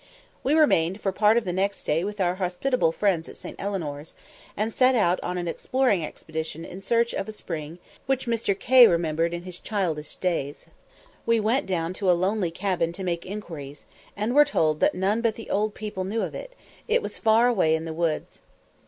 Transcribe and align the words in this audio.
We 0.43 0.55
remained 0.55 0.99
for 0.99 1.11
part 1.11 1.37
of 1.37 1.43
the 1.45 1.53
next 1.53 1.83
day 1.83 2.03
with 2.03 2.19
our 2.19 2.33
hospitable 2.37 2.91
friends 2.91 3.29
at 3.29 3.37
St. 3.37 3.55
Eleanor's, 3.59 4.15
and 4.57 4.73
set 4.73 4.95
out 4.95 5.19
on 5.21 5.37
an 5.37 5.47
exploring 5.47 6.03
expedition 6.03 6.65
in 6.65 6.81
search 6.81 7.13
of 7.13 7.27
a 7.27 7.31
spring 7.31 7.77
which 8.07 8.25
Mr. 8.25 8.57
K. 8.57 8.87
remembered 8.87 9.31
in 9.31 9.43
his 9.43 9.59
childish 9.59 10.15
days. 10.15 10.65
We 11.27 11.39
went 11.39 11.67
down 11.67 11.93
to 11.93 12.09
a 12.09 12.17
lonely 12.17 12.49
cabin 12.49 12.91
to 12.93 13.03
make 13.03 13.27
inquiries, 13.27 13.85
and 14.17 14.33
were 14.33 14.43
told 14.43 14.79
that 14.79 14.95
"none 14.95 15.21
but 15.21 15.35
the 15.35 15.51
old 15.51 15.75
people 15.75 16.03
knew 16.03 16.23
of 16.23 16.33
it 16.33 16.53
it 16.87 17.03
was 17.03 17.19
far 17.19 17.47
away 17.47 17.75
in 17.75 17.85
the 17.85 17.93
woods." 17.93 18.41